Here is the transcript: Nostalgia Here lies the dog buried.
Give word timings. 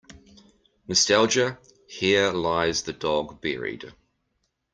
Nostalgia 0.87 1.59
Here 1.85 2.31
lies 2.31 2.81
the 2.81 2.91
dog 2.93 3.39
buried. 3.39 3.93